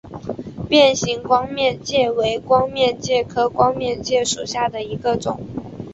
[0.67, 5.39] 变形光面介为光面介科光面介属下的一个种。